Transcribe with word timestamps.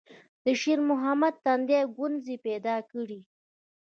د 0.45 0.45
شېرمحمد 0.61 1.35
تندي 1.45 1.79
ګونځې 1.97 2.35
پيدا 2.45 2.75
کړې. 2.91 3.19